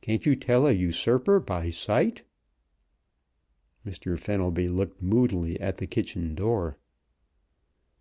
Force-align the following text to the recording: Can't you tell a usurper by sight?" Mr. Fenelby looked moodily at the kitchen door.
Can't 0.00 0.26
you 0.26 0.34
tell 0.34 0.66
a 0.66 0.72
usurper 0.72 1.38
by 1.38 1.70
sight?" 1.70 2.22
Mr. 3.86 4.18
Fenelby 4.18 4.66
looked 4.66 5.00
moodily 5.00 5.60
at 5.60 5.76
the 5.76 5.86
kitchen 5.86 6.34
door. 6.34 6.76